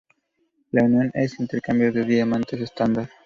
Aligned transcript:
La 0.71 0.83
unión 0.85 1.11
es 1.13 1.37
un 1.37 1.43
intercambio 1.43 1.91
de 1.93 2.03
diamantes 2.03 2.59
estándar. 2.59 3.07